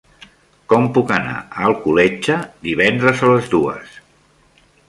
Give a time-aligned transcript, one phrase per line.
[0.71, 2.39] Com puc anar a Alcoletge
[2.71, 4.01] divendres a les dues?